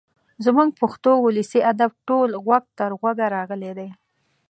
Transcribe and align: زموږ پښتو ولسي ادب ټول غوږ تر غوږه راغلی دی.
زموږ 0.45 0.69
پښتو 0.81 1.11
ولسي 1.25 1.59
ادب 1.71 1.91
ټول 2.07 2.29
غوږ 2.43 2.63
تر 2.77 2.91
غوږه 2.99 3.27
راغلی 3.37 3.71
دی. 3.77 3.89